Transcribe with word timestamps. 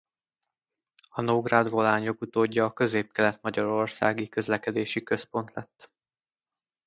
A 1.09 1.21
Nógrád 1.21 1.69
Volán 1.69 2.03
jogutódja 2.03 2.65
a 2.65 2.73
Középkelet-magyarországi 2.73 4.29
Közlekedési 4.29 5.03
Központ 5.03 5.53
lett. 5.53 5.91